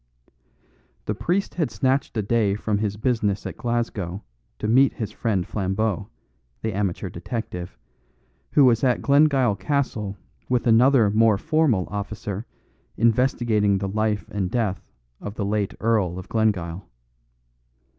The 1.05 1.13
priest 1.13 1.53
had 1.53 1.69
snatched 1.69 2.17
a 2.17 2.23
day 2.23 2.55
from 2.55 2.79
his 2.79 2.97
business 2.97 3.45
at 3.45 3.55
Glasgow 3.55 4.23
to 4.57 4.67
meet 4.67 4.93
his 4.95 5.11
friend 5.11 5.45
Flambeau, 5.45 6.07
the 6.63 6.73
amateur 6.73 7.07
detective, 7.07 7.77
who 8.53 8.65
was 8.65 8.83
at 8.83 9.03
Glengyle 9.03 9.55
Castle 9.57 10.17
with 10.49 10.65
another 10.65 11.11
more 11.11 11.37
formal 11.37 11.87
officer 11.91 12.47
investigating 12.97 13.77
the 13.77 13.87
life 13.87 14.27
and 14.31 14.49
death 14.49 14.89
of 15.19 15.35
the 15.35 15.45
late 15.45 15.75
Earl 15.79 16.17
of 16.17 16.27
Glengyle. 16.29 16.89